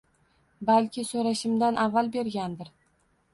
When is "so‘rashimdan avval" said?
1.09-2.11